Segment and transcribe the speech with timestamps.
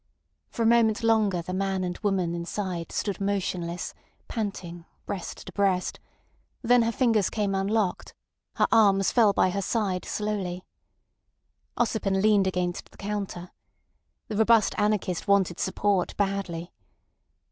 [0.49, 3.93] For a moment longer the man and the woman inside stood motionless,
[4.27, 5.99] panting, breast to breast;
[6.63, 8.15] then her fingers came unlocked,
[8.55, 10.65] her arms fell by her side slowly.
[11.77, 13.51] Ossipon leaned against the counter.
[14.27, 16.71] The robust anarchist wanted support badly.